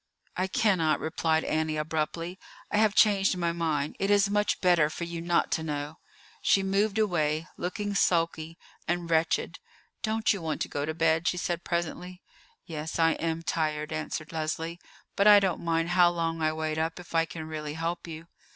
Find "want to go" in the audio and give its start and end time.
10.41-10.85